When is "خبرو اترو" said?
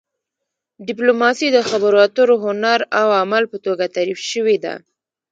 1.69-2.35